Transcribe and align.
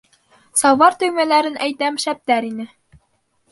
—Салбар 0.61 0.97
төймәләрен 1.03 1.61
әйтәм, 1.67 2.01
шәптәр 2.07 2.51
ине. 2.51 2.69